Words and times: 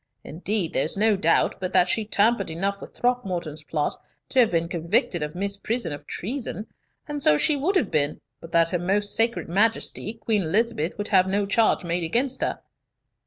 Indeed, 0.23 0.73
there's 0.73 0.97
no 0.97 1.15
doubt 1.15 1.57
but 1.59 1.73
that 1.73 1.87
she 1.87 2.05
tampered 2.05 2.49
enough 2.49 2.81
with 2.81 2.95
Throckmorton's 2.95 3.63
plot 3.63 3.97
to 4.29 4.39
have 4.39 4.49
been 4.49 4.67
convicted 4.67 5.21
of 5.21 5.35
misprision 5.35 5.93
of 5.93 6.07
treason, 6.07 6.65
and 7.07 7.21
so 7.21 7.37
she 7.37 7.55
would 7.55 7.75
have 7.75 7.91
been, 7.91 8.19
but 8.39 8.51
that 8.51 8.69
her 8.69 8.79
most 8.79 9.15
sacred 9.15 9.47
Majesty, 9.47 10.13
Queen 10.13 10.41
Elizabeth, 10.41 10.97
would 10.97 11.09
have 11.09 11.27
no 11.27 11.45
charge 11.45 11.83
made 11.83 12.03
against 12.03 12.41
her. 12.41 12.61